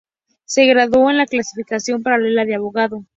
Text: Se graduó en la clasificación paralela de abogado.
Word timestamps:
Se 0.45 0.65
graduó 0.65 1.11
en 1.11 1.17
la 1.19 1.27
clasificación 1.27 2.01
paralela 2.01 2.43
de 2.45 2.55
abogado. 2.55 3.05